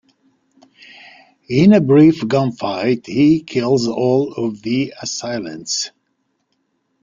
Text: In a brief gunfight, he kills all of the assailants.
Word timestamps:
In 1.47 1.73
a 1.73 1.79
brief 1.79 2.21
gunfight, 2.21 3.05
he 3.05 3.43
kills 3.43 3.87
all 3.87 4.33
of 4.33 4.63
the 4.63 4.95
assailants. 4.99 5.91